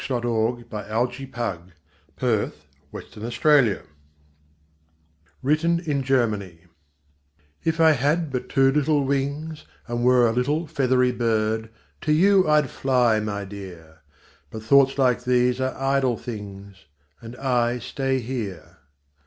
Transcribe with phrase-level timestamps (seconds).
[0.03, 1.69] SOMETHING CHILDISH, BUT
[2.19, 2.51] VERY
[2.91, 3.83] NATURAL[313:1]
[5.43, 6.61] WRITTEN IN GERMANY
[7.63, 11.69] If I had but two little wings And were a little feathery bird,
[12.01, 13.99] To you I'd fly, my dear!
[14.49, 16.85] But thoughts like these are idle things,
[17.21, 18.77] And I stay here.